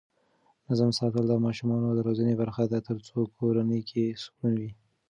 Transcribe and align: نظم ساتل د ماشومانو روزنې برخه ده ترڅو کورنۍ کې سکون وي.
نظم 0.67 0.89
ساتل 0.99 1.23
د 1.27 1.33
ماشومانو 1.45 1.87
روزنې 2.07 2.33
برخه 2.41 2.63
ده 2.71 2.79
ترڅو 2.89 3.17
کورنۍ 3.37 3.81
کې 3.89 4.03
سکون 4.23 4.53
وي. 4.61 4.71